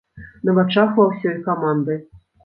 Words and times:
На 0.47 0.53
вачах 0.59 0.95
ва 0.99 1.05
ўсёй 1.09 1.37
каманды. 1.49 1.99